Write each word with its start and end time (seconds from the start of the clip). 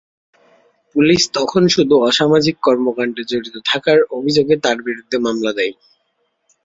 Police 0.95 1.21
তখন 1.33 1.63
শুধু 1.67 1.95
অসামাজিক 2.07 2.55
কর্মকাণ্ডে 2.63 3.23
জড়িত 3.31 3.55
থাকার 3.65 3.99
অভিযোগে 4.17 4.55
তাঁর 4.63 4.77
বিরুদ্ধে 4.87 5.17
মামলা 5.17 5.51
দেয়। 5.57 5.73